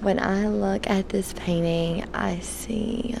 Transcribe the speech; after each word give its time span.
When 0.00 0.18
I 0.18 0.48
look 0.48 0.88
at 0.88 1.10
this 1.10 1.34
painting, 1.34 2.06
I 2.14 2.38
see. 2.38 3.14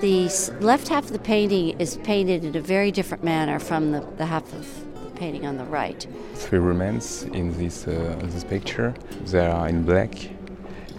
The 0.00 0.30
left 0.60 0.86
half 0.86 1.06
of 1.06 1.12
the 1.12 1.18
painting 1.18 1.80
is 1.80 1.96
painted 2.04 2.44
in 2.44 2.54
a 2.54 2.60
very 2.60 2.92
different 2.92 3.24
manner 3.24 3.58
from 3.58 3.90
the, 3.90 4.06
the 4.18 4.26
half 4.26 4.44
of 4.52 5.04
the 5.04 5.10
painting 5.18 5.46
on 5.46 5.56
the 5.56 5.64
right. 5.64 6.06
Three 6.34 6.60
women 6.60 7.00
in 7.32 7.52
this, 7.58 7.88
uh, 7.88 8.20
this 8.22 8.44
picture. 8.44 8.94
They 9.26 9.44
are 9.44 9.68
in 9.68 9.82
black 9.82 10.14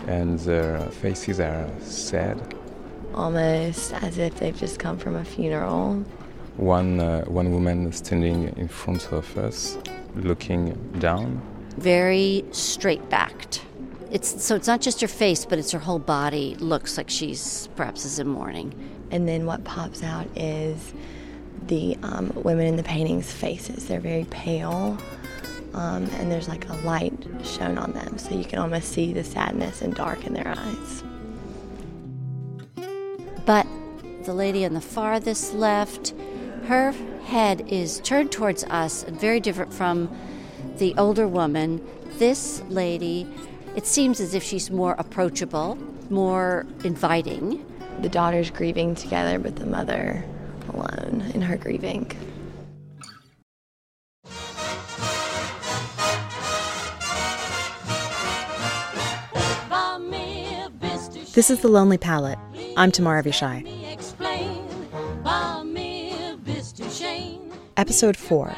and 0.07 0.37
their 0.39 0.81
faces 0.89 1.39
are 1.39 1.69
sad. 1.79 2.55
Almost 3.13 3.93
as 3.93 4.17
if 4.17 4.35
they've 4.35 4.57
just 4.57 4.77
come 4.77 4.97
from 4.97 5.15
a 5.15 5.23
funeral. 5.23 6.03
One, 6.57 6.99
uh, 6.99 7.23
one 7.25 7.53
woman 7.53 7.93
standing 7.93 8.53
in 8.57 8.67
front 8.67 9.13
of 9.13 9.37
us, 9.37 9.77
looking 10.15 10.73
down. 10.99 11.41
Very 11.77 12.43
straight 12.51 13.09
backed. 13.09 13.63
It's 14.11 14.43
so 14.43 14.55
it's 14.55 14.67
not 14.67 14.81
just 14.81 14.99
her 14.99 15.07
face, 15.07 15.45
but 15.45 15.57
it's 15.57 15.71
her 15.71 15.79
whole 15.79 15.99
body 15.99 16.55
looks 16.55 16.97
like 16.97 17.09
she's 17.09 17.69
perhaps 17.77 18.03
is 18.03 18.19
in 18.19 18.27
mourning. 18.27 18.73
And 19.09 19.25
then 19.25 19.45
what 19.45 19.63
pops 19.63 20.03
out 20.03 20.27
is 20.35 20.93
the 21.67 21.97
um, 22.03 22.33
women 22.35 22.67
in 22.67 22.75
the 22.75 22.83
painting's 22.83 23.31
faces. 23.31 23.87
They're 23.87 24.01
very 24.01 24.25
pale, 24.25 24.97
um, 25.73 26.03
and 26.17 26.29
there's 26.29 26.49
like 26.49 26.67
a 26.67 26.73
light 26.85 27.13
shown 27.43 27.77
on 27.77 27.93
them, 27.93 28.17
so 28.17 28.35
you 28.35 28.43
can 28.43 28.59
almost 28.59 28.89
see 28.89 29.13
the 29.13 29.23
sadness 29.23 29.81
and 29.81 29.95
dark 29.95 30.25
in 30.25 30.33
their 30.33 30.53
eyes. 30.57 31.03
But 33.45 33.65
the 34.23 34.33
lady 34.33 34.65
on 34.65 34.73
the 34.73 34.81
farthest 34.81 35.53
left, 35.53 36.13
her 36.65 36.91
head 37.23 37.65
is 37.69 38.01
turned 38.01 38.33
towards 38.33 38.65
us, 38.65 39.03
and 39.03 39.19
very 39.19 39.39
different 39.39 39.73
from 39.73 40.13
the 40.77 40.93
older 40.97 41.29
woman. 41.29 41.81
This 42.17 42.61
lady 42.67 43.25
it 43.75 43.85
seems 43.85 44.19
as 44.19 44.33
if 44.33 44.43
she's 44.43 44.69
more 44.69 44.95
approachable, 44.97 45.77
more 46.09 46.65
inviting. 46.83 47.65
The 48.01 48.09
daughter's 48.09 48.49
grieving 48.49 48.95
together, 48.95 49.39
but 49.39 49.55
the 49.55 49.65
mother 49.65 50.25
alone 50.73 51.31
in 51.33 51.41
her 51.41 51.57
grieving. 51.57 52.11
This 61.33 61.49
is 61.49 61.61
The 61.61 61.69
Lonely 61.69 61.97
Palette. 61.97 62.39
I'm 62.75 62.91
Tamar 62.91 63.23
Avishai. 63.23 63.65
Episode 67.77 68.17
4 68.17 68.53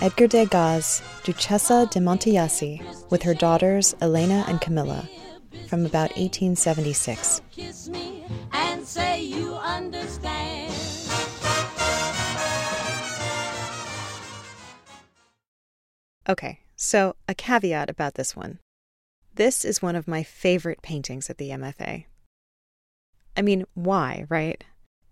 Edgar 0.00 0.28
Degas' 0.28 1.02
Duchessa 1.24 1.90
di 1.90 1.98
Montejasi 1.98 3.10
with 3.10 3.24
her 3.24 3.34
daughters 3.34 3.96
Elena 4.00 4.44
and 4.46 4.60
Camilla 4.60 5.08
from 5.66 5.84
about 5.84 6.16
1876. 6.16 7.42
Okay, 16.28 16.60
so 16.76 17.16
a 17.26 17.34
caveat 17.34 17.90
about 17.90 18.14
this 18.14 18.36
one. 18.36 18.60
This 19.34 19.64
is 19.64 19.82
one 19.82 19.96
of 19.96 20.06
my 20.06 20.22
favorite 20.22 20.80
paintings 20.80 21.28
at 21.28 21.38
the 21.38 21.50
MFA. 21.50 22.04
I 23.36 23.42
mean, 23.42 23.64
why, 23.74 24.26
right? 24.28 24.62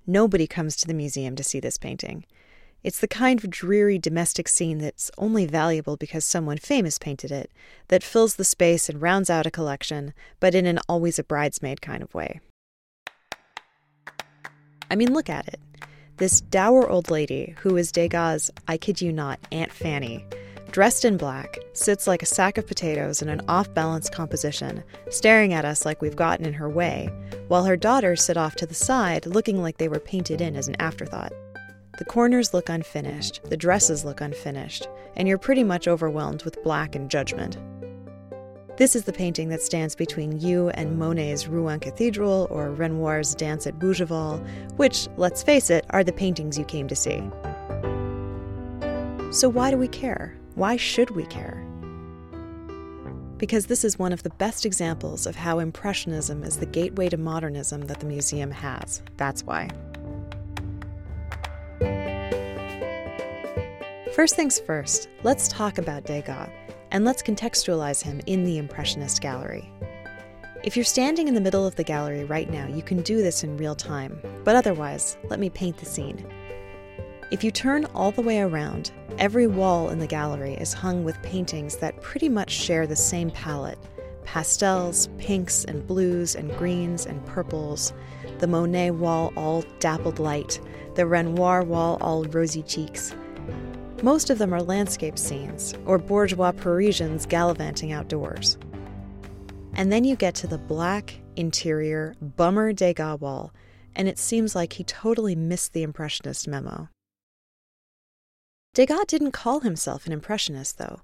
Nobody 0.06 0.46
comes 0.46 0.76
to 0.76 0.86
the 0.86 0.94
museum 0.94 1.34
to 1.34 1.42
see 1.42 1.58
this 1.58 1.76
painting. 1.76 2.24
It's 2.86 3.00
the 3.00 3.08
kind 3.08 3.42
of 3.42 3.50
dreary 3.50 3.98
domestic 3.98 4.46
scene 4.46 4.78
that's 4.78 5.10
only 5.18 5.44
valuable 5.44 5.96
because 5.96 6.24
someone 6.24 6.56
famous 6.56 7.00
painted 7.00 7.32
it, 7.32 7.50
that 7.88 8.04
fills 8.04 8.36
the 8.36 8.44
space 8.44 8.88
and 8.88 9.02
rounds 9.02 9.28
out 9.28 9.44
a 9.44 9.50
collection, 9.50 10.14
but 10.38 10.54
in 10.54 10.66
an 10.66 10.78
always 10.88 11.18
a 11.18 11.24
bridesmaid 11.24 11.82
kind 11.82 12.00
of 12.00 12.14
way. 12.14 12.38
I 14.88 14.94
mean, 14.94 15.12
look 15.12 15.28
at 15.28 15.48
it. 15.48 15.58
This 16.18 16.40
dour 16.40 16.88
old 16.88 17.10
lady, 17.10 17.56
who 17.58 17.76
is 17.76 17.90
Degas' 17.90 18.52
I 18.68 18.76
kid 18.76 19.00
you 19.00 19.12
not, 19.12 19.40
Aunt 19.50 19.72
Fanny, 19.72 20.24
dressed 20.70 21.04
in 21.04 21.16
black, 21.16 21.58
sits 21.72 22.06
like 22.06 22.22
a 22.22 22.26
sack 22.26 22.56
of 22.56 22.68
potatoes 22.68 23.20
in 23.20 23.28
an 23.28 23.42
off 23.48 23.74
balance 23.74 24.08
composition, 24.08 24.84
staring 25.10 25.52
at 25.52 25.64
us 25.64 25.84
like 25.84 26.00
we've 26.00 26.14
gotten 26.14 26.46
in 26.46 26.52
her 26.52 26.68
way, 26.68 27.10
while 27.48 27.64
her 27.64 27.76
daughters 27.76 28.22
sit 28.22 28.36
off 28.36 28.54
to 28.54 28.66
the 28.66 28.74
side, 28.74 29.26
looking 29.26 29.60
like 29.60 29.78
they 29.78 29.88
were 29.88 29.98
painted 29.98 30.40
in 30.40 30.54
as 30.54 30.68
an 30.68 30.76
afterthought. 30.80 31.32
The 31.98 32.04
corners 32.04 32.52
look 32.52 32.68
unfinished, 32.68 33.40
the 33.44 33.56
dresses 33.56 34.04
look 34.04 34.20
unfinished, 34.20 34.86
and 35.16 35.26
you're 35.26 35.38
pretty 35.38 35.64
much 35.64 35.88
overwhelmed 35.88 36.42
with 36.42 36.62
black 36.62 36.94
and 36.94 37.10
judgment. 37.10 37.56
This 38.76 38.94
is 38.94 39.04
the 39.04 39.14
painting 39.14 39.48
that 39.48 39.62
stands 39.62 39.94
between 39.94 40.38
you 40.38 40.68
and 40.70 40.98
Monet's 40.98 41.48
Rouen 41.48 41.80
Cathedral 41.80 42.48
or 42.50 42.70
Renoir's 42.70 43.34
Dance 43.34 43.66
at 43.66 43.78
Bougival, 43.78 44.46
which, 44.76 45.08
let's 45.16 45.42
face 45.42 45.70
it, 45.70 45.86
are 45.88 46.04
the 46.04 46.12
paintings 46.12 46.58
you 46.58 46.66
came 46.66 46.86
to 46.88 46.94
see. 46.94 47.22
So, 49.32 49.48
why 49.48 49.70
do 49.70 49.78
we 49.78 49.88
care? 49.88 50.36
Why 50.54 50.76
should 50.76 51.10
we 51.12 51.24
care? 51.24 51.66
Because 53.38 53.66
this 53.66 53.84
is 53.84 53.98
one 53.98 54.12
of 54.12 54.22
the 54.22 54.30
best 54.30 54.66
examples 54.66 55.26
of 55.26 55.36
how 55.36 55.60
Impressionism 55.60 56.42
is 56.42 56.58
the 56.58 56.66
gateway 56.66 57.08
to 57.08 57.16
modernism 57.16 57.86
that 57.86 58.00
the 58.00 58.06
museum 58.06 58.50
has. 58.50 59.00
That's 59.16 59.42
why. 59.44 59.70
First 64.14 64.34
things 64.34 64.58
first, 64.58 65.08
let's 65.22 65.48
talk 65.48 65.78
about 65.78 66.04
Degas, 66.04 66.48
and 66.90 67.04
let's 67.04 67.22
contextualize 67.22 68.02
him 68.02 68.20
in 68.26 68.44
the 68.44 68.58
Impressionist 68.58 69.20
gallery. 69.20 69.70
If 70.64 70.76
you're 70.76 70.84
standing 70.84 71.28
in 71.28 71.34
the 71.34 71.40
middle 71.40 71.66
of 71.66 71.76
the 71.76 71.84
gallery 71.84 72.24
right 72.24 72.50
now, 72.50 72.66
you 72.66 72.82
can 72.82 73.02
do 73.02 73.18
this 73.18 73.44
in 73.44 73.56
real 73.56 73.74
time, 73.74 74.20
but 74.42 74.56
otherwise, 74.56 75.16
let 75.28 75.38
me 75.38 75.50
paint 75.50 75.76
the 75.76 75.84
scene. 75.84 76.26
If 77.30 77.44
you 77.44 77.50
turn 77.50 77.84
all 77.86 78.10
the 78.10 78.22
way 78.22 78.40
around, 78.40 78.92
every 79.18 79.46
wall 79.46 79.90
in 79.90 79.98
the 79.98 80.06
gallery 80.06 80.54
is 80.54 80.72
hung 80.72 81.04
with 81.04 81.20
paintings 81.22 81.76
that 81.76 82.00
pretty 82.00 82.28
much 82.28 82.50
share 82.50 82.86
the 82.86 82.96
same 82.96 83.30
palette 83.30 83.78
pastels, 84.24 85.08
pinks 85.18 85.64
and 85.64 85.86
blues 85.86 86.34
and 86.34 86.54
greens 86.56 87.06
and 87.06 87.24
purples, 87.26 87.92
the 88.38 88.46
Monet 88.46 88.90
wall 88.90 89.32
all 89.36 89.62
dappled 89.78 90.18
light, 90.18 90.60
the 90.96 91.06
Renoir 91.06 91.62
wall 91.62 91.98
all 92.00 92.24
rosy 92.24 92.62
cheeks. 92.62 93.14
Most 94.02 94.30
of 94.30 94.38
them 94.38 94.52
are 94.52 94.62
landscape 94.62 95.18
scenes, 95.18 95.74
or 95.84 95.98
bourgeois 95.98 96.52
Parisians 96.52 97.26
gallivanting 97.26 97.92
outdoors. 97.92 98.58
And 99.74 99.92
then 99.92 100.04
you 100.04 100.16
get 100.16 100.34
to 100.36 100.46
the 100.46 100.58
black, 100.58 101.20
interior, 101.36 102.14
bummer 102.20 102.72
Degas 102.72 103.20
wall, 103.20 103.52
and 103.94 104.08
it 104.08 104.18
seems 104.18 104.54
like 104.54 104.74
he 104.74 104.84
totally 104.84 105.34
missed 105.34 105.72
the 105.72 105.82
Impressionist 105.82 106.48
memo. 106.48 106.88
Degas 108.74 109.06
didn't 109.06 109.32
call 109.32 109.60
himself 109.60 110.06
an 110.06 110.12
Impressionist, 110.12 110.78
though. 110.78 111.00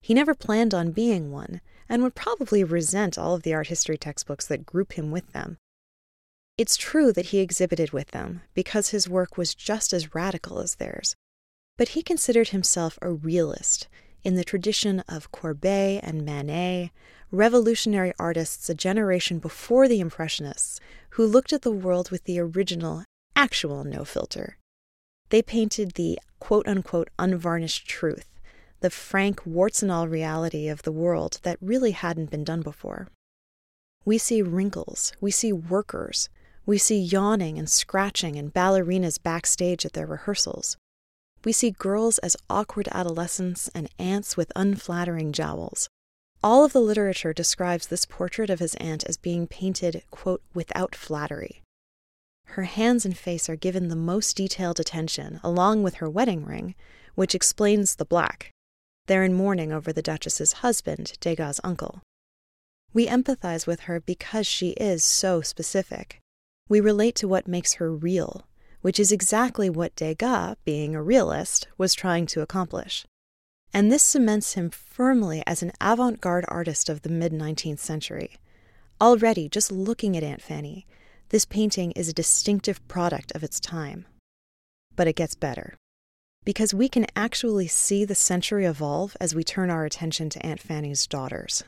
He 0.00 0.14
never 0.14 0.34
planned 0.34 0.74
on 0.74 0.90
being 0.90 1.30
one, 1.30 1.60
and 1.88 2.02
would 2.02 2.14
probably 2.14 2.64
resent 2.64 3.18
all 3.18 3.34
of 3.34 3.42
the 3.42 3.54
art 3.54 3.68
history 3.68 3.96
textbooks 3.96 4.46
that 4.46 4.66
group 4.66 4.94
him 4.94 5.10
with 5.12 5.32
them. 5.32 5.58
It's 6.62 6.76
true 6.76 7.12
that 7.14 7.30
he 7.30 7.40
exhibited 7.40 7.90
with 7.90 8.12
them 8.12 8.42
because 8.54 8.90
his 8.90 9.08
work 9.08 9.36
was 9.36 9.52
just 9.52 9.92
as 9.92 10.14
radical 10.14 10.60
as 10.60 10.76
theirs, 10.76 11.16
but 11.76 11.88
he 11.88 12.04
considered 12.04 12.50
himself 12.50 13.00
a 13.02 13.10
realist 13.10 13.88
in 14.22 14.36
the 14.36 14.44
tradition 14.44 15.00
of 15.08 15.32
Courbet 15.32 15.98
and 16.04 16.24
Manet, 16.24 16.92
revolutionary 17.32 18.12
artists 18.16 18.70
a 18.70 18.76
generation 18.76 19.40
before 19.40 19.88
the 19.88 19.98
Impressionists, 19.98 20.78
who 21.10 21.26
looked 21.26 21.52
at 21.52 21.62
the 21.62 21.72
world 21.72 22.12
with 22.12 22.22
the 22.26 22.38
original, 22.38 23.02
actual 23.34 23.82
no 23.82 24.04
filter. 24.04 24.56
They 25.30 25.42
painted 25.42 25.94
the 25.94 26.20
quote 26.38 26.68
unquote 26.68 27.10
unvarnished 27.18 27.88
truth, 27.88 28.38
the 28.78 28.90
frank, 28.90 29.44
warts 29.44 29.82
and 29.82 29.90
all 29.90 30.06
reality 30.06 30.68
of 30.68 30.82
the 30.82 30.92
world 30.92 31.40
that 31.42 31.58
really 31.60 31.90
hadn't 31.90 32.30
been 32.30 32.44
done 32.44 32.62
before. 32.62 33.08
We 34.04 34.16
see 34.16 34.42
wrinkles, 34.42 35.12
we 35.20 35.32
see 35.32 35.52
workers, 35.52 36.28
we 36.64 36.78
see 36.78 36.98
yawning 36.98 37.58
and 37.58 37.68
scratching 37.68 38.36
and 38.36 38.52
ballerinas 38.52 39.20
backstage 39.22 39.84
at 39.84 39.94
their 39.94 40.06
rehearsals. 40.06 40.76
We 41.44 41.52
see 41.52 41.72
girls 41.72 42.18
as 42.18 42.36
awkward 42.48 42.88
adolescents 42.92 43.68
and 43.74 43.88
aunts 43.98 44.36
with 44.36 44.52
unflattering 44.54 45.32
jowls. 45.32 45.88
All 46.42 46.64
of 46.64 46.72
the 46.72 46.80
literature 46.80 47.32
describes 47.32 47.86
this 47.86 48.04
portrait 48.04 48.50
of 48.50 48.60
his 48.60 48.74
aunt 48.76 49.04
as 49.04 49.16
being 49.16 49.46
painted, 49.46 50.02
quote, 50.10 50.42
without 50.54 50.94
flattery. 50.94 51.62
Her 52.46 52.64
hands 52.64 53.04
and 53.04 53.16
face 53.16 53.48
are 53.48 53.56
given 53.56 53.88
the 53.88 53.96
most 53.96 54.36
detailed 54.36 54.78
attention, 54.78 55.40
along 55.42 55.82
with 55.82 55.94
her 55.94 56.10
wedding 56.10 56.44
ring, 56.44 56.74
which 57.14 57.34
explains 57.34 57.96
the 57.96 58.04
black. 58.04 58.50
They're 59.06 59.24
in 59.24 59.34
mourning 59.34 59.72
over 59.72 59.92
the 59.92 60.02
Duchess's 60.02 60.54
husband, 60.54 61.14
Degas' 61.20 61.60
uncle. 61.64 62.02
We 62.92 63.06
empathize 63.06 63.66
with 63.66 63.80
her 63.80 64.00
because 64.00 64.46
she 64.46 64.70
is 64.70 65.02
so 65.02 65.40
specific. 65.40 66.21
We 66.72 66.80
relate 66.80 67.14
to 67.16 67.28
what 67.28 67.46
makes 67.46 67.74
her 67.74 67.92
real, 67.92 68.46
which 68.80 68.98
is 68.98 69.12
exactly 69.12 69.68
what 69.68 69.94
Degas, 69.94 70.56
being 70.64 70.94
a 70.94 71.02
realist, 71.02 71.68
was 71.76 71.92
trying 71.92 72.24
to 72.28 72.40
accomplish. 72.40 73.04
And 73.74 73.92
this 73.92 74.02
cements 74.02 74.54
him 74.54 74.70
firmly 74.70 75.42
as 75.46 75.62
an 75.62 75.72
avant 75.82 76.22
garde 76.22 76.46
artist 76.48 76.88
of 76.88 77.02
the 77.02 77.10
mid 77.10 77.30
19th 77.30 77.78
century. 77.78 78.38
Already, 79.02 79.50
just 79.50 79.70
looking 79.70 80.16
at 80.16 80.22
Aunt 80.22 80.40
Fanny, 80.40 80.86
this 81.28 81.44
painting 81.44 81.90
is 81.90 82.08
a 82.08 82.14
distinctive 82.14 82.88
product 82.88 83.32
of 83.32 83.42
its 83.42 83.60
time. 83.60 84.06
But 84.96 85.06
it 85.06 85.16
gets 85.16 85.34
better. 85.34 85.76
Because 86.42 86.72
we 86.72 86.88
can 86.88 87.04
actually 87.14 87.68
see 87.68 88.06
the 88.06 88.14
century 88.14 88.64
evolve 88.64 89.14
as 89.20 89.34
we 89.34 89.44
turn 89.44 89.68
our 89.68 89.84
attention 89.84 90.30
to 90.30 90.46
Aunt 90.46 90.58
Fanny's 90.58 91.06
daughters. 91.06 91.64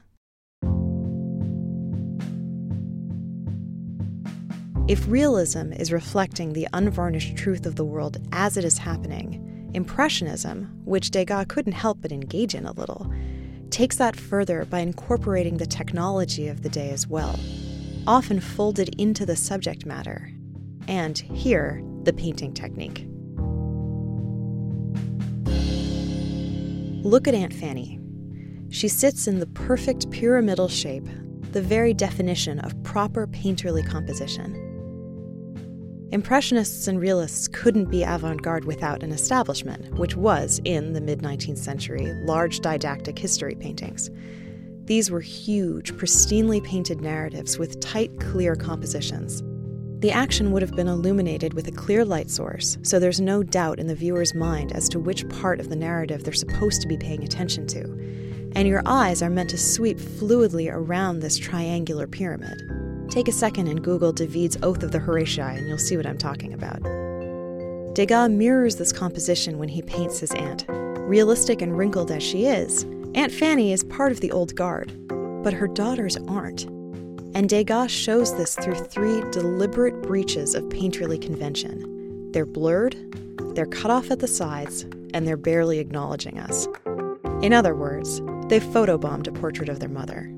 If 4.87 5.09
realism 5.09 5.73
is 5.73 5.93
reflecting 5.93 6.53
the 6.53 6.69
unvarnished 6.75 7.39
truth 7.39 7.65
of 7.65 7.77
the 7.77 7.87
world 7.87 8.19
as 8.33 8.59
it 8.59 8.67
is 8.67 8.77
happening, 8.77 9.71
Impressionism, 9.73 10.83
which 10.85 11.11
Degas 11.11 11.47
couldn't 11.49 11.73
help 11.73 12.03
but 12.03 12.13
engage 12.13 12.55
in 12.55 12.67
a 12.67 12.73
little, 12.73 13.11
takes 13.71 13.97
that 13.97 14.15
further 14.15 14.67
by 14.67 14.81
incorporating 14.81 15.57
the 15.57 15.65
technology 15.65 16.49
of 16.49 16.61
the 16.61 16.69
day 16.69 16.91
as 16.91 17.07
well, 17.07 17.39
often 18.07 18.41
folded 18.41 18.95
into 19.01 19.25
the 19.25 19.37
subject 19.37 19.87
matter, 19.87 20.31
and 20.87 21.19
here, 21.19 21.83
the 22.03 22.13
painting 22.13 22.53
technique. 22.53 23.07
Look 27.03 27.27
at 27.27 27.35
Aunt 27.35 27.55
Fanny. 27.55 28.01
She 28.69 28.89
sits 28.89 29.27
in 29.27 29.41
the 29.41 29.47
perfect 29.47 30.11
pyramidal 30.11 30.69
shape, 30.69 31.09
the 31.53 31.63
very 31.63 31.95
definition 31.95 32.59
of 32.59 32.83
proper 32.83 33.27
painterly 33.29 33.89
composition. 33.89 34.73
Impressionists 36.13 36.87
and 36.87 37.01
realists 37.01 37.49
couldn't 37.49 37.87
be 37.87 38.03
avant 38.03 38.43
garde 38.43 38.67
without 38.67 39.03
an 39.03 39.11
establishment, 39.11 39.95
which 39.95 40.17
was, 40.17 40.61
in 40.65 40.93
the 40.93 41.01
mid 41.01 41.21
19th 41.21 41.59
century, 41.59 42.13
large 42.25 42.61
didactic 42.61 43.19
history 43.19 43.55
paintings. 43.55 44.11
These 44.85 45.11
were 45.11 45.21
huge, 45.21 45.95
pristinely 45.95 46.63
painted 46.63 47.01
narratives 47.01 47.59
with 47.59 47.81
tight, 47.81 48.21
clear 48.21 48.55
compositions. 48.55 49.43
The 50.01 50.13
action 50.13 50.53
would 50.53 50.61
have 50.61 50.77
been 50.77 50.89
illuminated 50.89 51.55
with 51.55 51.67
a 51.69 51.73
clear 51.73 52.05
light 52.05 52.29
source, 52.29 52.77
so 52.83 52.99
there's 52.99 53.21
no 53.21 53.43
doubt 53.43 53.79
in 53.79 53.87
the 53.87 53.95
viewer's 53.95 54.35
mind 54.35 54.73
as 54.73 54.91
to 54.91 55.01
which 55.01 55.27
part 55.31 55.59
of 55.59 55.71
the 55.71 55.77
narrative 55.77 56.23
they're 56.23 56.35
supposed 56.35 56.83
to 56.83 56.89
be 56.89 56.99
paying 56.99 57.25
attention 57.25 57.67
to. 57.69 57.85
And 58.55 58.69
your 58.69 58.83
eyes 58.85 59.23
are 59.23 59.31
meant 59.31 59.51
to 59.51 59.59
sweep 59.59 59.97
fluidly 59.99 60.71
around 60.71 61.21
this 61.21 61.39
triangular 61.39 62.07
pyramid. 62.07 62.84
Take 63.15 63.29
a 63.29 63.33
second 63.33 63.69
and 63.69 63.81
Google 63.81 64.11
David's 64.11 64.59
Oath 64.65 64.83
of 64.83 64.91
the 64.91 64.99
Horatii, 64.99 65.57
and 65.57 65.69
you'll 65.69 65.79
see 65.79 65.97
what 65.97 66.05
I'm 66.05 66.19
talking 66.19 66.53
about. 66.53 66.83
Degas 67.95 68.29
mirrors 68.29 68.75
this 68.75 68.93
composition 68.93 69.57
when 69.57 69.69
he 69.69 69.83
paints 69.83 70.19
his 70.19 70.33
aunt. 70.33 70.65
Realistic 70.69 71.63
and 71.63 71.79
wrinkled 71.79 72.11
as 72.11 72.25
she 72.25 72.47
is, 72.47 72.83
Aunt 73.15 73.31
Fanny 73.31 73.73
is 73.73 73.85
part 73.85 74.11
of 74.11 74.19
the 74.19 74.33
old 74.33 74.57
guard, 74.57 74.93
but 75.45 75.53
her 75.53 75.69
daughters 75.69 76.17
aren't. 76.27 76.65
And 77.37 77.49
Degas 77.49 77.93
shows 77.93 78.37
this 78.37 78.57
through 78.57 78.81
three 78.81 79.21
deliberate 79.31 80.03
breaches 80.03 80.57
of 80.57 80.65
painterly 80.65 81.23
convention. 81.23 82.33
They're 82.33 82.45
blurred, 82.45 82.97
they're 83.55 83.65
cut 83.65 83.93
off 83.93 84.11
at 84.11 84.19
the 84.19 84.27
sides, 84.27 84.87
and 85.15 85.25
they're 85.25 85.37
barely 85.37 85.79
acknowledging 85.79 86.41
us. 86.41 86.67
In 87.43 87.53
other 87.53 87.77
words, 87.77 88.21
they've 88.49 88.61
photobombed 88.61 89.29
a 89.29 89.33
portrait 89.33 89.69
of 89.69 89.79
their 89.79 89.89
mother. 89.89 90.34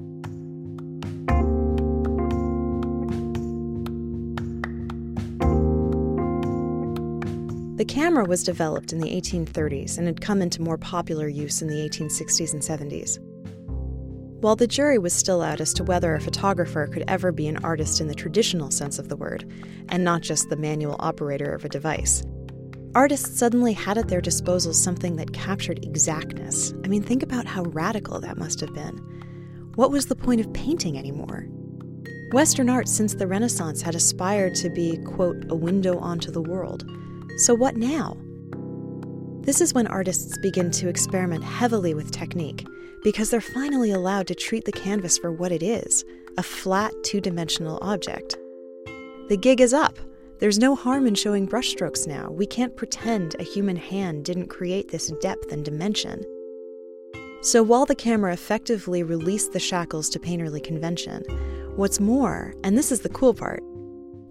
The 7.77 7.85
camera 7.85 8.25
was 8.25 8.43
developed 8.43 8.95
in 8.95 9.01
the 9.01 9.11
1830s 9.11 9.99
and 9.99 10.07
had 10.07 10.23
come 10.23 10.41
into 10.41 10.63
more 10.63 10.79
popular 10.79 11.29
use 11.29 11.61
in 11.61 11.69
the 11.69 11.87
1860s 11.87 12.55
and 12.55 12.63
70s. 12.63 13.19
While 14.41 14.57
the 14.57 14.67
jury 14.67 14.97
was 14.97 15.13
still 15.13 15.43
out 15.43 15.61
as 15.61 15.75
to 15.75 15.85
whether 15.85 16.15
a 16.15 16.21
photographer 16.21 16.87
could 16.87 17.05
ever 17.07 17.33
be 17.33 17.47
an 17.49 17.63
artist 17.63 18.01
in 18.01 18.07
the 18.07 18.15
traditional 18.15 18.71
sense 18.71 18.99
of 18.99 19.11
the 19.11 19.17
word, 19.17 19.53
and 19.91 20.03
not 20.03 20.23
just 20.23 20.49
the 20.49 20.57
manual 20.57 20.97
operator 21.01 21.53
of 21.53 21.67
a 21.67 21.69
device, 21.69 22.25
artists 22.95 23.39
suddenly 23.39 23.75
had 23.75 23.99
at 23.99 24.09
their 24.09 24.23
disposal 24.23 24.73
something 24.73 25.17
that 25.17 25.35
captured 25.35 25.85
exactness. 25.85 26.73
I 26.83 26.89
mean, 26.89 27.03
think 27.03 27.23
about 27.23 27.45
how 27.45 27.65
radical 27.65 28.21
that 28.21 28.39
must 28.39 28.59
have 28.61 28.73
been. 28.73 28.97
What 29.75 29.91
was 29.91 30.07
the 30.07 30.17
point 30.17 30.41
of 30.41 30.51
painting 30.55 30.97
anymore? 30.97 31.47
Western 32.33 32.71
art 32.71 32.89
since 32.89 33.15
the 33.15 33.27
Renaissance 33.27 33.83
had 33.83 33.95
aspired 33.95 34.55
to 34.55 34.71
be, 34.71 34.97
quote, 35.05 35.45
a 35.51 35.55
window 35.55 35.99
onto 35.99 36.31
the 36.31 36.41
world 36.41 36.91
so, 37.37 37.55
what 37.55 37.77
now? 37.77 38.17
This 39.43 39.61
is 39.61 39.75
when 39.75 39.87
artists 39.87 40.39
begin 40.39 40.71
to 40.73 40.89
experiment 40.89 41.45
heavily 41.45 41.93
with 41.93 42.11
technique 42.11 42.67
because 43.05 43.31
they're 43.31 43.41
finally 43.41 43.93
allowed 43.93 44.27
to 44.29 44.35
treat 44.35 44.65
the 44.65 44.73
canvas 44.73 45.19
for 45.19 45.31
what 45.31 45.53
it 45.53 45.63
is 45.63 46.05
a 46.39 46.43
flat, 46.43 46.93
two 47.03 47.21
dimensional 47.21 47.79
object. 47.83 48.37
The 49.29 49.39
gig 49.41 49.61
is 49.61 49.73
up. 49.73 49.99
There's 50.39 50.59
no 50.59 50.75
harm 50.75 51.07
in 51.07 51.15
showing 51.15 51.47
brushstrokes 51.47 52.07
now. 52.07 52.31
We 52.31 52.47
can't 52.47 52.77
pretend 52.77 53.37
a 53.39 53.43
human 53.43 53.77
hand 53.77 54.25
didn't 54.25 54.49
create 54.49 54.89
this 54.89 55.13
depth 55.21 55.53
and 55.53 55.65
dimension. 55.65 56.25
So 57.43 57.63
while 57.63 57.87
the 57.87 57.95
camera 57.95 58.33
effectively 58.33 59.03
released 59.03 59.53
the 59.53 59.61
shackles 59.61 60.09
to 60.11 60.19
painterly 60.19 60.63
convention, 60.63 61.23
what's 61.77 62.01
more, 62.01 62.55
and 62.65 62.77
this 62.77 62.91
is 62.91 63.01
the 63.01 63.09
cool 63.11 63.35
part, 63.35 63.63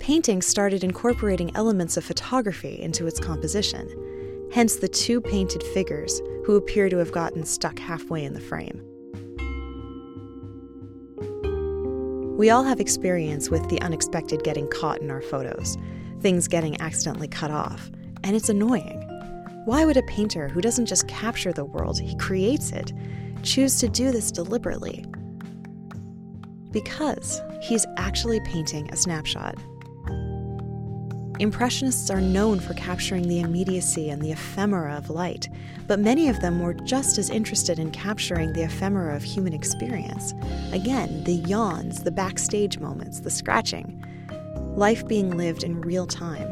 painting 0.06 0.40
started 0.40 0.84
incorporating 0.84 1.50
elements 1.56 1.98
of 1.98 2.06
photography 2.06 2.80
into 2.80 3.08
its 3.08 3.20
composition, 3.20 3.90
hence 4.54 4.76
the 4.76 4.88
two 4.88 5.20
painted 5.20 5.64
figures 5.74 6.22
who 6.46 6.56
appear 6.56 6.90
to 6.90 6.98
have 6.98 7.12
gotten 7.12 7.44
stuck 7.44 7.80
halfway 7.80 8.24
in 8.24 8.36
the 8.36 8.40
frame. 8.40 8.80
We 12.38 12.52
all 12.52 12.64
have 12.64 12.80
experience 12.80 13.50
with 13.50 13.68
the 13.68 13.82
unexpected 13.82 14.44
getting 14.44 14.70
caught 14.70 15.02
in 15.02 15.10
our 15.10 15.24
photos, 15.24 15.76
things 16.20 16.48
getting 16.48 16.80
accidentally 16.80 17.28
cut 17.28 17.50
off, 17.50 17.90
and 18.24 18.36
it's 18.36 18.50
annoying. 18.50 19.02
Why 19.66 19.86
would 19.86 19.98
a 19.98 20.04
painter 20.04 20.48
who 20.48 20.62
doesn't 20.62 20.86
just 20.86 21.08
capture 21.08 21.52
the 21.52 21.66
world, 21.66 22.00
he 22.00 22.16
creates 22.18 22.72
it, 22.72 22.94
choose 23.42 23.80
to 23.80 23.90
do 23.90 24.12
this 24.12 24.32
deliberately? 24.32 25.04
Because 26.70 27.42
he's 27.64 27.88
actually 27.98 28.40
painting 28.42 28.88
a 28.92 28.96
snapshot. 28.96 29.56
Impressionists 31.40 32.10
are 32.10 32.22
known 32.22 32.62
for 32.62 32.74
capturing 32.76 33.28
the 33.28 33.42
immediacy 33.42 34.10
and 34.10 34.22
the 34.22 34.32
ephemera 34.32 34.96
of 34.96 35.10
light, 35.10 35.50
but 35.86 36.00
many 36.00 36.30
of 36.30 36.40
them 36.40 36.62
were 36.62 36.74
just 36.74 37.18
as 37.18 37.30
interested 37.30 37.78
in 37.78 37.92
capturing 37.92 38.54
the 38.54 38.64
ephemera 38.64 39.14
of 39.16 39.22
human 39.22 39.52
experience. 39.52 40.34
Again, 40.72 41.26
the 41.26 41.34
yawns, 41.34 42.04
the 42.04 42.12
backstage 42.12 42.80
moments, 42.80 43.20
the 43.20 43.30
scratching. 43.30 44.02
Life 44.78 45.06
being 45.08 45.36
lived 45.36 45.64
in 45.64 45.82
real 45.82 46.08
time. 46.08 46.48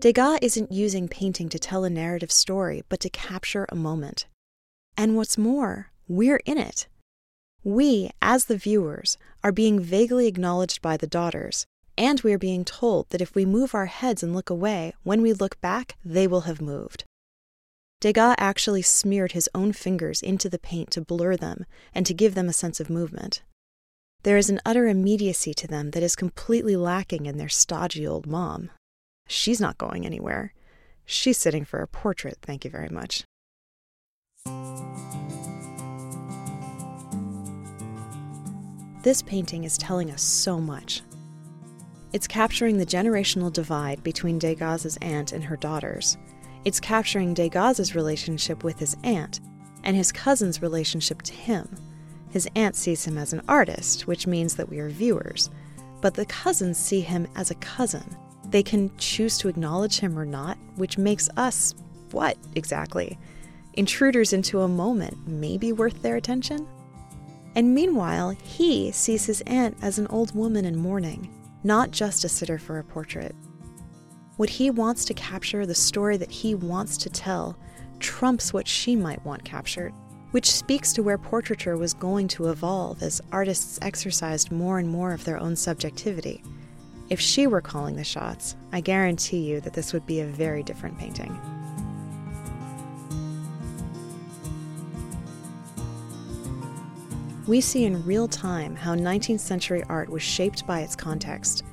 Degas 0.00 0.38
isn't 0.42 0.72
using 0.72 1.06
painting 1.06 1.48
to 1.50 1.58
tell 1.58 1.84
a 1.84 1.90
narrative 1.90 2.32
story, 2.32 2.82
but 2.88 2.98
to 3.00 3.10
capture 3.10 3.66
a 3.68 3.76
moment. 3.76 4.26
And 4.96 5.14
what's 5.14 5.38
more, 5.38 5.92
we're 6.08 6.40
in 6.46 6.58
it. 6.58 6.88
We, 7.62 8.10
as 8.22 8.46
the 8.46 8.56
viewers, 8.56 9.18
are 9.44 9.52
being 9.52 9.80
vaguely 9.80 10.26
acknowledged 10.26 10.80
by 10.80 10.96
the 10.96 11.06
daughters, 11.06 11.66
and 11.98 12.20
we 12.22 12.32
are 12.32 12.38
being 12.38 12.64
told 12.64 13.10
that 13.10 13.20
if 13.20 13.34
we 13.34 13.44
move 13.44 13.74
our 13.74 13.86
heads 13.86 14.22
and 14.22 14.34
look 14.34 14.48
away, 14.48 14.94
when 15.02 15.20
we 15.20 15.32
look 15.32 15.60
back, 15.60 15.96
they 16.04 16.26
will 16.26 16.42
have 16.42 16.62
moved. 16.62 17.04
Degas 18.00 18.34
actually 18.38 18.80
smeared 18.80 19.32
his 19.32 19.48
own 19.54 19.72
fingers 19.72 20.22
into 20.22 20.48
the 20.48 20.58
paint 20.58 20.90
to 20.92 21.02
blur 21.02 21.36
them 21.36 21.66
and 21.94 22.06
to 22.06 22.14
give 22.14 22.34
them 22.34 22.48
a 22.48 22.54
sense 22.54 22.80
of 22.80 22.88
movement. 22.88 23.42
There 24.22 24.38
is 24.38 24.48
an 24.48 24.60
utter 24.64 24.86
immediacy 24.86 25.52
to 25.54 25.66
them 25.66 25.90
that 25.90 26.02
is 26.02 26.16
completely 26.16 26.76
lacking 26.76 27.26
in 27.26 27.36
their 27.36 27.48
stodgy 27.48 28.06
old 28.06 28.26
mom. 28.26 28.70
She's 29.26 29.60
not 29.60 29.78
going 29.78 30.06
anywhere. 30.06 30.54
She's 31.04 31.38
sitting 31.38 31.64
for 31.66 31.80
a 31.80 31.88
portrait, 31.88 32.38
thank 32.40 32.64
you 32.64 32.70
very 32.70 32.88
much. 32.88 33.24
This 39.02 39.22
painting 39.22 39.64
is 39.64 39.78
telling 39.78 40.10
us 40.10 40.22
so 40.22 40.60
much. 40.60 41.02
It's 42.12 42.26
capturing 42.26 42.76
the 42.76 42.84
generational 42.84 43.50
divide 43.50 44.02
between 44.02 44.38
Degas's 44.38 44.98
aunt 44.98 45.32
and 45.32 45.42
her 45.44 45.56
daughters. 45.56 46.18
It's 46.66 46.80
capturing 46.80 47.32
Degas's 47.32 47.94
relationship 47.94 48.62
with 48.62 48.78
his 48.78 48.96
aunt 49.02 49.40
and 49.84 49.96
his 49.96 50.12
cousin's 50.12 50.60
relationship 50.60 51.22
to 51.22 51.32
him. 51.32 51.74
His 52.30 52.46
aunt 52.54 52.76
sees 52.76 53.06
him 53.06 53.16
as 53.16 53.32
an 53.32 53.42
artist, 53.48 54.06
which 54.06 54.26
means 54.26 54.54
that 54.56 54.68
we 54.68 54.80
are 54.80 54.90
viewers, 54.90 55.48
but 56.02 56.12
the 56.12 56.26
cousins 56.26 56.76
see 56.76 57.00
him 57.00 57.26
as 57.36 57.50
a 57.50 57.56
cousin. 57.56 58.04
They 58.50 58.62
can 58.62 58.94
choose 58.98 59.38
to 59.38 59.48
acknowledge 59.48 59.98
him 59.98 60.18
or 60.18 60.26
not, 60.26 60.58
which 60.76 60.98
makes 60.98 61.30
us 61.38 61.74
what 62.10 62.36
exactly? 62.54 63.18
Intruders 63.74 64.32
into 64.34 64.60
a 64.60 64.68
moment, 64.68 65.16
maybe 65.26 65.72
worth 65.72 66.02
their 66.02 66.16
attention? 66.16 66.66
And 67.54 67.74
meanwhile, 67.74 68.30
he 68.30 68.92
sees 68.92 69.26
his 69.26 69.42
aunt 69.42 69.76
as 69.82 69.98
an 69.98 70.06
old 70.06 70.34
woman 70.34 70.64
in 70.64 70.76
mourning, 70.76 71.28
not 71.64 71.90
just 71.90 72.24
a 72.24 72.28
sitter 72.28 72.58
for 72.58 72.78
a 72.78 72.84
portrait. 72.84 73.34
What 74.36 74.50
he 74.50 74.70
wants 74.70 75.04
to 75.06 75.14
capture, 75.14 75.66
the 75.66 75.74
story 75.74 76.16
that 76.16 76.30
he 76.30 76.54
wants 76.54 76.96
to 76.98 77.10
tell, 77.10 77.58
trumps 77.98 78.52
what 78.52 78.66
she 78.66 78.96
might 78.96 79.24
want 79.24 79.44
captured, 79.44 79.92
which 80.30 80.50
speaks 80.50 80.92
to 80.92 81.02
where 81.02 81.18
portraiture 81.18 81.76
was 81.76 81.92
going 81.92 82.28
to 82.28 82.48
evolve 82.48 83.02
as 83.02 83.20
artists 83.32 83.78
exercised 83.82 84.50
more 84.50 84.78
and 84.78 84.88
more 84.88 85.12
of 85.12 85.24
their 85.24 85.38
own 85.38 85.56
subjectivity. 85.56 86.42
If 87.10 87.18
she 87.20 87.48
were 87.48 87.60
calling 87.60 87.96
the 87.96 88.04
shots, 88.04 88.54
I 88.72 88.80
guarantee 88.80 89.40
you 89.40 89.60
that 89.62 89.74
this 89.74 89.92
would 89.92 90.06
be 90.06 90.20
a 90.20 90.26
very 90.26 90.62
different 90.62 90.96
painting. 90.96 91.59
We 97.50 97.60
see 97.60 97.84
in 97.84 98.06
real 98.06 98.28
time 98.28 98.76
how 98.76 98.94
19th 98.94 99.40
century 99.40 99.82
art 99.88 100.08
was 100.08 100.22
shaped 100.22 100.64
by 100.68 100.82
its 100.82 100.94
context, 100.94 101.64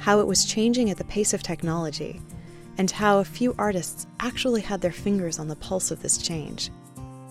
how 0.00 0.20
it 0.20 0.26
was 0.26 0.46
changing 0.46 0.88
at 0.88 0.96
the 0.96 1.04
pace 1.04 1.34
of 1.34 1.42
technology, 1.42 2.22
and 2.78 2.90
how 2.90 3.18
a 3.18 3.24
few 3.26 3.54
artists 3.58 4.06
actually 4.20 4.62
had 4.62 4.80
their 4.80 4.92
fingers 4.92 5.38
on 5.38 5.46
the 5.46 5.56
pulse 5.56 5.90
of 5.90 6.00
this 6.00 6.16
change. 6.16 6.70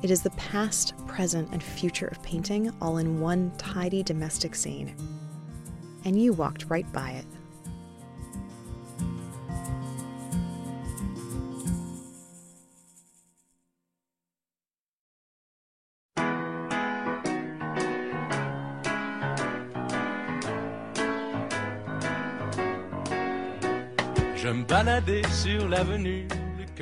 It 0.04 0.12
is 0.12 0.22
the 0.22 0.30
past, 0.38 0.94
present, 1.08 1.50
and 1.52 1.64
future 1.64 2.06
of 2.06 2.22
painting 2.22 2.72
all 2.80 2.98
in 3.00 3.22
one 3.22 3.52
tidy 3.58 4.04
domestic 4.04 4.54
scene. 4.54 4.96
And 6.04 6.22
you 6.22 6.32
walked 6.32 6.70
right 6.70 6.86
by 6.94 7.10
it. 7.10 7.26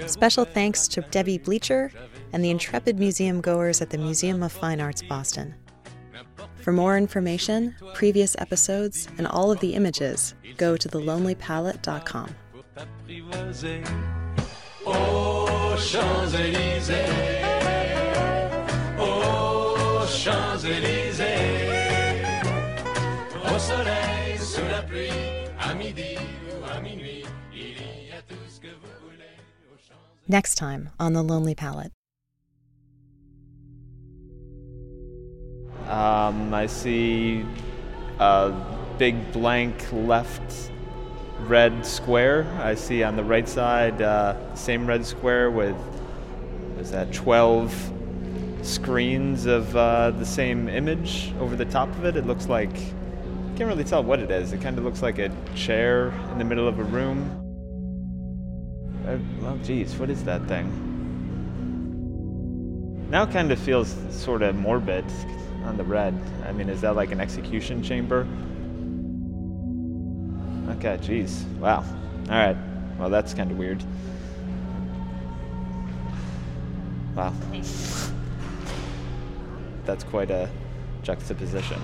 Special 0.08 0.46
thanks 0.46 0.88
to 0.88 1.02
Debbie 1.12 1.38
Bleacher 1.38 1.92
and 2.32 2.44
the 2.44 2.50
intrepid 2.50 3.00
museum 3.00 3.42
goers 3.42 3.82
at 3.82 3.90
the 3.90 3.98
Museum 3.98 4.44
of 4.44 4.52
Fine 4.52 4.82
Arts 4.82 5.02
Boston. 5.02 5.56
For 6.58 6.72
more 6.72 6.98
information, 6.98 7.76
previous 7.94 8.36
episodes, 8.40 9.08
and 9.18 9.28
all 9.28 9.52
of 9.52 9.60
the 9.60 9.74
images, 9.74 10.34
go 10.58 10.78
to 10.78 10.88
thelonelypalette.com. 10.90 12.36
Oh, 14.86 15.78
Champs-Élysées. 15.78 17.44
Champs-Élysées. 20.24 21.03
Next 30.28 30.56
time 30.56 30.90
on 31.00 31.14
The 31.14 31.22
Lonely 31.22 31.56
Palette. 31.56 31.92
Um, 35.88 36.54
I 36.54 36.66
see 36.68 37.46
a 38.20 38.54
big 38.98 39.32
blank 39.34 39.86
left 39.92 40.72
red 41.42 41.86
square. 41.86 42.46
I 42.62 42.76
see 42.76 43.04
on 43.04 43.16
the 43.16 43.24
right 43.24 43.48
side 43.48 44.02
uh, 44.02 44.56
same 44.56 44.88
red 44.88 45.06
square 45.06 45.52
with 45.52 45.76
is 46.80 46.92
that 46.92 47.12
12 47.14 47.92
screens 48.62 49.46
of 49.46 49.76
uh, 49.76 50.12
the 50.12 50.26
same 50.26 50.70
image 50.70 51.34
over 51.40 51.56
the 51.56 51.66
top 51.66 51.90
of 51.90 52.06
it. 52.06 52.16
It 52.16 52.26
looks 52.26 52.48
like 52.48 52.74
can't 53.56 53.70
really 53.70 53.84
tell 53.84 54.04
what 54.04 54.20
it 54.20 54.32
is. 54.32 54.52
It 54.52 54.62
kind 54.62 54.78
of 54.78 54.84
looks 54.84 55.02
like 55.04 55.20
a 55.20 55.30
chair 55.54 56.08
in 56.32 56.40
the 56.40 56.46
middle 56.46 56.68
of 56.68 56.80
a 56.80 56.84
room. 56.84 57.43
Uh, 59.14 59.18
well, 59.42 59.58
geez, 59.64 59.96
what 59.98 60.10
is 60.10 60.24
that 60.24 60.48
thing? 60.48 60.72
Now 63.12 63.28
kind 63.28 63.52
of 63.52 63.60
feels 63.60 63.96
sort 64.10 64.42
of 64.42 64.56
morbid 64.56 65.06
on 65.66 65.78
the 65.78 65.84
red. 65.84 66.20
I 66.48 66.52
mean, 66.52 66.68
is 66.68 66.82
that 66.82 66.96
like 66.96 67.12
an 67.12 67.22
execution 67.22 67.84
chamber? 67.84 68.28
Okay, 70.78 70.98
geez. 71.02 71.46
Wow. 71.60 71.86
All 72.30 72.36
right. 72.36 72.58
Well, 72.98 73.12
that's 73.12 73.36
kind 73.36 73.52
of 73.52 73.58
weird. 73.58 73.84
Wow. 77.16 77.34
That's 79.86 80.04
quite 80.06 80.32
a 80.32 80.50
juxtaposition. 81.04 81.80